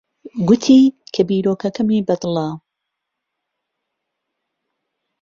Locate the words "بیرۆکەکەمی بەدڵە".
1.27-2.47